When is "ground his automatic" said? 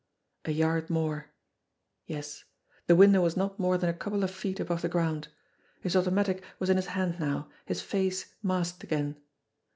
4.89-6.43